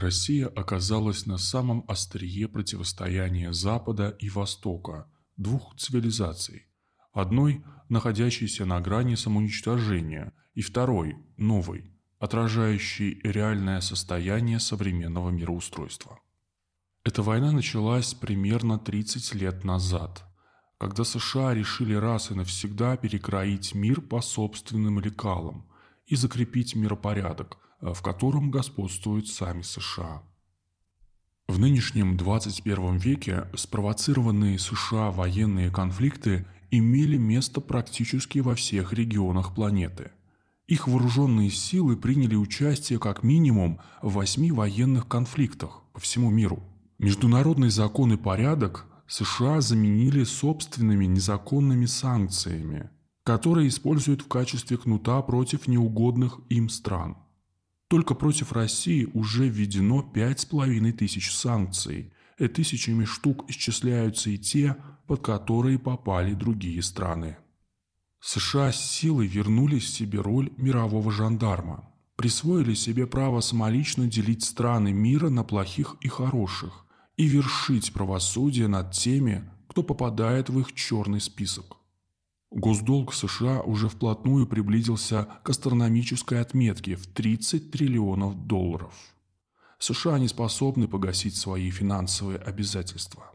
Россия 0.00 0.48
оказалась 0.48 1.26
на 1.26 1.36
самом 1.36 1.84
острие 1.86 2.48
противостояния 2.48 3.52
Запада 3.52 4.16
и 4.18 4.30
Востока, 4.30 5.06
двух 5.36 5.76
цивилизаций. 5.76 6.68
Одной, 7.12 7.62
находящейся 7.90 8.64
на 8.64 8.80
грани 8.80 9.14
самоуничтожения, 9.14 10.32
и 10.54 10.62
второй, 10.62 11.16
новой, 11.36 11.92
отражающей 12.18 13.20
реальное 13.22 13.80
состояние 13.80 14.58
современного 14.58 15.30
мироустройства. 15.30 16.18
Эта 17.04 17.22
война 17.22 17.52
началась 17.52 18.14
примерно 18.14 18.78
30 18.78 19.34
лет 19.34 19.64
назад, 19.64 20.24
когда 20.78 21.04
США 21.04 21.54
решили 21.54 21.94
раз 21.94 22.30
и 22.30 22.34
навсегда 22.34 22.96
перекроить 22.96 23.74
мир 23.74 24.00
по 24.00 24.22
собственным 24.22 24.98
лекалам 24.98 25.70
и 26.06 26.16
закрепить 26.16 26.74
миропорядок– 26.74 27.58
в 27.80 28.02
котором 28.02 28.50
господствуют 28.50 29.28
сами 29.28 29.62
США. 29.62 30.22
В 31.48 31.58
нынешнем 31.58 32.16
21 32.16 32.98
веке 32.98 33.48
спровоцированные 33.54 34.58
США 34.58 35.10
военные 35.10 35.70
конфликты 35.70 36.46
имели 36.70 37.16
место 37.16 37.60
практически 37.60 38.38
во 38.38 38.54
всех 38.54 38.92
регионах 38.92 39.54
планеты. 39.54 40.12
Их 40.68 40.86
вооруженные 40.86 41.50
силы 41.50 41.96
приняли 41.96 42.36
участие 42.36 43.00
как 43.00 43.24
минимум 43.24 43.80
в 44.02 44.12
восьми 44.12 44.52
военных 44.52 45.08
конфликтах 45.08 45.82
по 45.92 45.98
всему 45.98 46.30
миру. 46.30 46.62
Международный 46.98 47.70
закон 47.70 48.12
и 48.12 48.16
порядок 48.16 48.86
США 49.08 49.60
заменили 49.60 50.22
собственными 50.22 51.06
незаконными 51.06 51.86
санкциями, 51.86 52.90
которые 53.24 53.66
используют 53.66 54.22
в 54.22 54.28
качестве 54.28 54.76
кнута 54.76 55.20
против 55.22 55.66
неугодных 55.66 56.38
им 56.48 56.68
стран– 56.68 57.16
только 57.90 58.14
против 58.14 58.52
России 58.52 59.08
уже 59.14 59.48
введено 59.48 60.00
пять 60.00 60.38
с 60.38 60.44
половиной 60.44 60.92
тысяч 60.92 61.32
санкций, 61.32 62.12
и 62.38 62.46
тысячами 62.46 63.04
штук 63.04 63.44
исчисляются 63.50 64.30
и 64.30 64.38
те, 64.38 64.76
под 65.08 65.22
которые 65.22 65.76
попали 65.80 66.32
другие 66.34 66.82
страны. 66.82 67.36
США 68.20 68.70
с 68.70 68.80
силой 68.80 69.26
вернули 69.26 69.80
себе 69.80 70.20
роль 70.20 70.52
мирового 70.56 71.10
жандарма, 71.10 71.90
присвоили 72.14 72.74
себе 72.74 73.08
право 73.08 73.40
самолично 73.40 74.06
делить 74.06 74.44
страны 74.44 74.92
мира 74.92 75.28
на 75.28 75.42
плохих 75.42 75.96
и 76.00 76.06
хороших 76.06 76.86
и 77.16 77.26
вершить 77.26 77.92
правосудие 77.92 78.68
над 78.68 78.92
теми, 78.92 79.50
кто 79.68 79.82
попадает 79.82 80.48
в 80.48 80.60
их 80.60 80.74
черный 80.74 81.20
список. 81.20 81.79
Госдолг 82.50 83.14
США 83.14 83.60
уже 83.60 83.88
вплотную 83.88 84.46
приблизился 84.46 85.28
к 85.44 85.50
астрономической 85.50 86.40
отметке 86.40 86.96
в 86.96 87.06
30 87.06 87.70
триллионов 87.70 88.46
долларов. 88.46 88.92
США 89.78 90.18
не 90.18 90.26
способны 90.26 90.88
погасить 90.88 91.36
свои 91.36 91.70
финансовые 91.70 92.38
обязательства. 92.38 93.30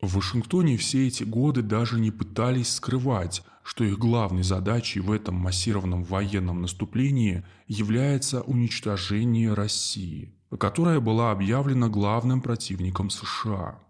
В 0.00 0.16
Вашингтоне 0.16 0.76
все 0.76 1.06
эти 1.06 1.22
годы 1.22 1.62
даже 1.62 2.00
не 2.00 2.10
пытались 2.10 2.74
скрывать, 2.74 3.42
что 3.62 3.84
их 3.84 3.98
главной 3.98 4.42
задачей 4.42 5.00
в 5.00 5.12
этом 5.12 5.34
массированном 5.34 6.02
военном 6.02 6.62
наступлении 6.62 7.44
является 7.68 8.42
уничтожение 8.42 9.52
России, 9.52 10.34
которая 10.58 11.00
была 11.00 11.30
объявлена 11.30 11.88
главным 11.88 12.40
противником 12.40 13.10
США. 13.10 13.83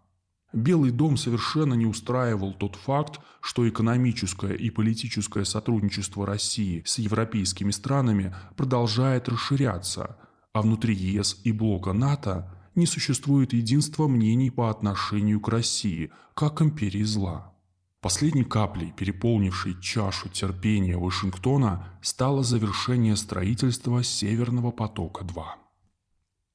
Белый 0.54 0.92
дом 0.92 1.16
совершенно 1.16 1.74
не 1.74 1.84
устраивал 1.84 2.54
тот 2.54 2.76
факт, 2.76 3.18
что 3.40 3.68
экономическое 3.68 4.54
и 4.54 4.70
политическое 4.70 5.44
сотрудничество 5.44 6.24
России 6.24 6.84
с 6.86 6.98
европейскими 6.98 7.72
странами 7.72 8.32
продолжает 8.56 9.28
расширяться, 9.28 10.16
а 10.52 10.62
внутри 10.62 10.94
ЕС 10.94 11.40
и 11.42 11.50
блока 11.50 11.92
НАТО 11.92 12.54
не 12.76 12.86
существует 12.86 13.52
единства 13.52 14.06
мнений 14.06 14.50
по 14.50 14.70
отношению 14.70 15.40
к 15.40 15.48
России, 15.48 16.12
как 16.34 16.62
империи 16.62 17.02
зла. 17.02 17.52
Последней 18.00 18.44
каплей, 18.44 18.92
переполнившей 18.92 19.80
чашу 19.80 20.28
терпения 20.28 20.96
Вашингтона, 20.96 21.88
стало 22.00 22.44
завершение 22.44 23.16
строительства 23.16 24.04
Северного 24.04 24.70
потока-2. 24.70 25.42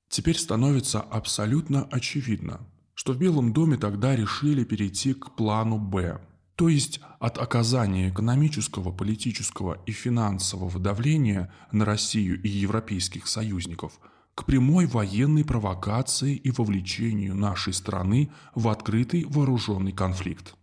Теперь 0.07 0.37
становится 0.37 1.01
абсолютно 1.01 1.83
очевидно– 1.91 2.61
что 2.99 3.13
в 3.13 3.17
Белом 3.17 3.53
доме 3.53 3.77
тогда 3.77 4.13
решили 4.13 4.65
перейти 4.65 5.13
к 5.13 5.33
плану 5.37 5.77
«Б», 5.79 6.19
то 6.55 6.67
есть 6.67 6.99
от 7.19 7.37
оказания 7.37 8.09
экономического, 8.09 8.91
политического 8.91 9.81
и 9.85 9.93
финансового 9.93 10.77
давления 10.81 11.49
на 11.71 11.85
Россию 11.85 12.41
и 12.43 12.49
европейских 12.49 13.27
союзников 13.27 13.97
к 14.35 14.43
прямой 14.43 14.85
военной 14.85 15.45
провокации 15.45 16.35
и 16.35 16.51
вовлечению 16.51 17.35
нашей 17.35 17.71
страны 17.71 18.33
в 18.53 18.67
открытый 18.67 19.23
вооруженный 19.23 19.93
конфликт. 19.93 20.55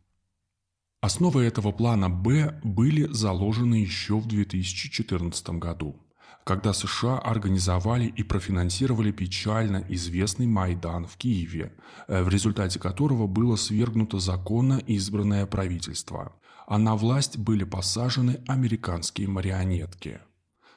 Основы 1.01 1.43
этого 1.43 1.73
плана 1.73 2.11
«Б» 2.11 2.61
были 2.63 3.07
заложены 3.11 3.77
еще 3.77 4.19
в 4.19 4.27
2014 4.27 5.49
году 5.53 6.06
когда 6.47 6.73
США 6.73 7.19
организовали 7.19 8.07
и 8.07 8.23
профинансировали 8.23 9.11
печально 9.11 9.85
известный 9.89 10.47
Майдан 10.47 11.05
в 11.05 11.17
Киеве, 11.17 11.73
э, 12.07 12.23
в 12.23 12.29
результате 12.29 12.79
которого 12.79 13.27
было 13.27 13.57
свергнуто 13.57 14.21
законно 14.21 14.79
избранное 14.87 15.45
правительство, 15.47 16.37
а 16.69 16.79
на 16.79 16.95
власть 16.95 17.37
были 17.37 17.65
посажены 17.65 18.45
американские 18.47 19.27
марионетки. 19.27 20.21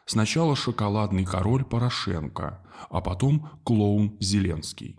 Сначала 0.07 0.55
шоколадный 0.55 1.23
король 1.23 1.63
Порошенко, 1.63 2.65
а 2.89 3.01
потом 3.01 3.51
клоун 3.63 4.17
Зеленский. 4.19 4.97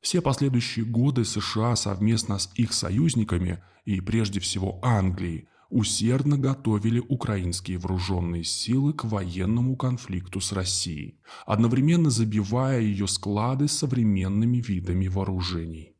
Все 0.00 0.22
последующие 0.22 0.86
годы 0.86 1.26
США 1.26 1.76
совместно 1.76 2.38
с 2.38 2.50
их 2.54 2.72
союзниками 2.72 3.62
и 3.84 4.00
прежде 4.00 4.40
всего 4.40 4.80
Англией 4.82 5.46
усердно 5.70 6.38
готовили 6.38 7.00
украинские 7.00 7.78
вооруженные 7.78 8.44
силы 8.44 8.92
к 8.92 9.04
военному 9.04 9.76
конфликту 9.76 10.40
с 10.40 10.52
Россией, 10.52 11.20
одновременно 11.44 12.10
забивая 12.10 12.80
ее 12.80 13.06
склады 13.06 13.68
современными 13.68 14.58
видами 14.58 15.08
вооружений. 15.08 15.96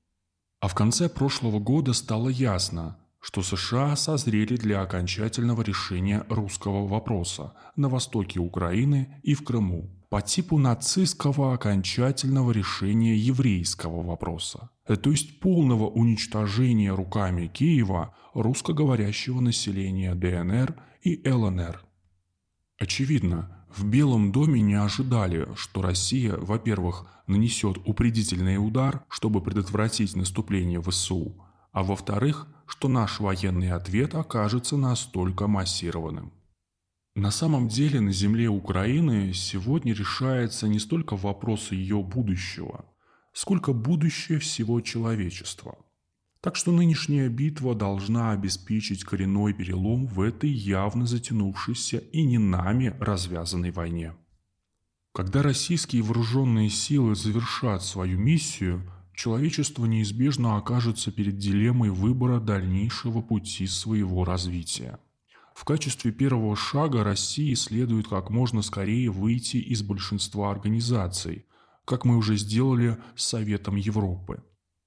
А 0.60 0.68
в 0.68 0.74
конце 0.74 1.08
прошлого 1.08 1.58
года 1.58 1.92
стало 1.92 2.28
ясно, 2.28 2.98
что 3.20 3.42
США 3.42 3.96
созрели 3.96 4.56
для 4.56 4.82
окончательного 4.82 5.62
решения 5.62 6.24
русского 6.28 6.86
вопроса 6.86 7.54
на 7.74 7.88
востоке 7.88 8.38
Украины 8.38 9.20
и 9.22 9.34
в 9.34 9.42
Крыму 9.42 9.90
по 10.08 10.22
типу 10.22 10.58
нацистского 10.58 11.54
окончательного 11.54 12.52
решения 12.52 13.16
еврейского 13.16 14.02
вопроса, 14.02 14.70
то 14.94 15.10
есть 15.10 15.40
полного 15.40 15.88
уничтожения 15.88 16.94
руками 16.94 17.48
Киева 17.48 18.14
русскоговорящего 18.34 19.40
населения 19.40 20.14
ДНР 20.14 20.76
и 21.02 21.28
ЛНР. 21.28 21.84
Очевидно, 22.78 23.66
в 23.74 23.84
Белом 23.84 24.30
доме 24.30 24.60
не 24.60 24.74
ожидали, 24.74 25.48
что 25.56 25.82
Россия, 25.82 26.36
во-первых, 26.36 27.06
нанесет 27.26 27.78
упредительный 27.84 28.56
удар, 28.56 29.04
чтобы 29.08 29.40
предотвратить 29.42 30.14
наступление 30.14 30.80
ВСУ, 30.80 31.42
а 31.72 31.82
во-вторых, 31.82 32.46
что 32.66 32.88
наш 32.88 33.20
военный 33.20 33.72
ответ 33.72 34.14
окажется 34.14 34.76
настолько 34.76 35.46
массированным. 35.46 36.32
На 37.14 37.30
самом 37.30 37.68
деле 37.68 38.00
на 38.00 38.12
земле 38.12 38.48
Украины 38.48 39.32
сегодня 39.32 39.94
решается 39.94 40.68
не 40.68 40.78
столько 40.78 41.16
вопрос 41.16 41.72
ее 41.72 42.02
будущего, 42.02 42.84
сколько 43.36 43.74
будущее 43.74 44.38
всего 44.38 44.80
человечества. 44.80 45.76
Так 46.40 46.56
что 46.56 46.72
нынешняя 46.72 47.28
битва 47.28 47.74
должна 47.74 48.30
обеспечить 48.30 49.04
коренной 49.04 49.52
перелом 49.52 50.06
в 50.06 50.22
этой 50.22 50.48
явно 50.48 51.06
затянувшейся 51.06 51.98
и 51.98 52.22
не 52.24 52.38
нами 52.38 52.96
развязанной 52.98 53.72
войне. 53.72 54.14
Когда 55.12 55.42
российские 55.42 56.00
вооруженные 56.00 56.70
силы 56.70 57.14
завершат 57.14 57.82
свою 57.82 58.18
миссию, 58.18 58.90
человечество 59.14 59.84
неизбежно 59.84 60.56
окажется 60.56 61.12
перед 61.12 61.36
дилеммой 61.36 61.90
выбора 61.90 62.40
дальнейшего 62.40 63.20
пути 63.20 63.66
своего 63.66 64.24
развития. 64.24 64.98
В 65.54 65.64
качестве 65.64 66.10
первого 66.10 66.56
шага 66.56 67.04
России 67.04 67.52
следует 67.52 68.08
как 68.08 68.30
можно 68.30 68.62
скорее 68.62 69.10
выйти 69.10 69.58
из 69.58 69.82
большинства 69.82 70.50
организаций, 70.50 71.45
как 71.86 72.04
мы 72.04 72.18
уже 72.18 72.36
сделали 72.36 72.98
с 73.14 73.24
Советом 73.24 73.76
Европы. 73.76 74.42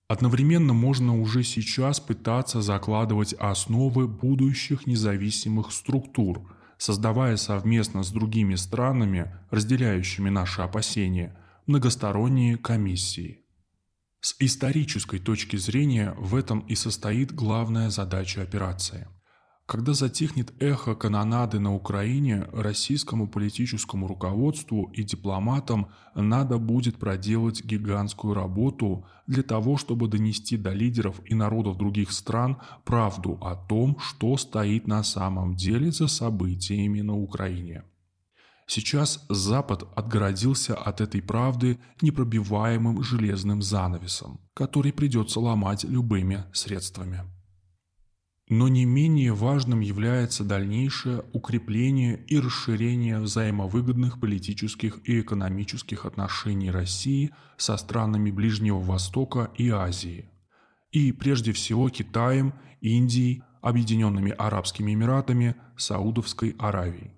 Одновременно 0.08 0.74
можно 0.74 1.20
уже 1.20 1.44
сейчас 1.44 2.00
пытаться 2.00 2.62
закладывать 2.62 3.34
основы 3.34 4.08
будущих 4.08 4.86
независимых 4.86 5.72
структур, 5.72 6.56
создавая 6.78 7.38
совместно 7.38 8.04
с 8.04 8.12
другими 8.12 8.56
странами, 8.56 9.32
разделяющими 9.50 10.30
наши 10.30 10.62
опасения, 10.62 11.36
многосторонние 11.66 12.58
комиссии. 12.58 13.46
С 14.22 14.36
исторической 14.40 15.20
точки 15.20 15.56
зрения 15.56 16.14
в 16.18 16.36
этом 16.36 16.60
и 16.62 16.76
состоит 16.76 17.32
главная 17.34 17.90
задача 17.90 18.42
операции– 18.42 19.08
Когда 19.70 19.94
затихнет 19.94 20.52
эхо 20.60 20.96
канонады 20.96 21.60
на 21.60 21.76
Украине, 21.76 22.48
российскому 22.52 23.28
политическому 23.28 24.08
руководству 24.08 24.90
и 24.96 25.04
дипломатам 25.04 25.90
надо 26.16 26.58
будет 26.58 26.98
проделать 26.98 27.64
гигантскую 27.64 28.34
работу 28.34 29.06
для 29.28 29.44
того, 29.44 29.78
чтобы 29.78 30.08
донести 30.08 30.58
до 30.58 30.72
лидеров 30.72 31.22
и 31.24 31.36
народов 31.36 31.78
других 31.78 32.12
стран 32.14 32.58
правду 32.84 33.38
о 33.42 33.56
том, 33.56 34.00
что 34.00 34.38
стоит 34.38 34.88
на 34.88 35.04
самом 35.04 35.54
деле 35.54 35.92
за 35.92 36.08
событиями 36.08 37.02
на 37.02 37.16
Украине. 37.16 37.84
Сейчас 38.66 39.24
Запад 39.30 39.84
отгородился 39.96 40.74
от 40.74 41.00
этой 41.00 41.22
правды 41.22 41.78
непробиваемым 42.02 43.04
железным 43.04 43.62
занавесом, 43.62 44.40
который 44.56 44.94
придется 44.94 45.40
ломать 45.40 45.84
любыми 45.84 46.46
средствами. 46.54 47.22
Но 48.50 48.68
не 48.68 48.84
менее 48.84 49.34
важным 49.34 49.80
является 49.82 50.44
дальнейшее 50.44 51.24
укрепление 51.34 52.20
и 52.26 52.40
расширение 52.40 53.20
взаимовыгодных 53.20 54.20
политических 54.20 55.08
и 55.08 55.22
экономических 55.22 56.06
отношений 56.06 56.72
России 56.72 57.30
со 57.58 57.78
странами 57.78 58.32
Ближнего 58.32 58.80
Востока 58.80 59.52
и 59.56 59.70
Азии. 59.70 60.26
И 60.92 61.12
прежде 61.12 61.54
всего 61.54 61.90
Китаем, 61.90 62.56
Индией, 62.82 63.44
Объединенными 63.62 64.32
Арабскими 64.32 64.94
Эмиратами, 64.94 65.56
Саудовской 65.78 66.56
Аравией. 66.58 67.12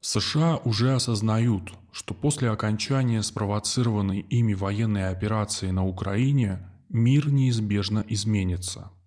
США 0.00 0.56
уже 0.64 0.94
осознают, 0.94 1.74
что 1.92 2.14
после 2.14 2.48
окончания 2.48 3.22
спровоцированной 3.22 4.20
ими 4.20 4.54
военной 4.54 5.10
операции 5.10 5.70
на 5.72 5.84
Украине 5.84 6.60
мир 6.88 7.30
неизбежно 7.30 8.02
изменится– 8.08 8.92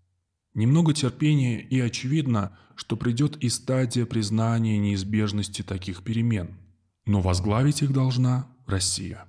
Немного 0.53 0.93
терпения 0.93 1.61
и 1.61 1.79
очевидно, 1.79 2.57
что 2.75 2.97
придет 2.97 3.37
и 3.37 3.49
стадия 3.49 4.05
признания 4.05 4.77
неизбежности 4.77 5.61
таких 5.61 6.03
перемен. 6.03 6.57
Но 7.05 7.21
возглавить 7.21 7.81
их 7.81 7.93
должна 7.93 8.47
Россия. 8.67 9.25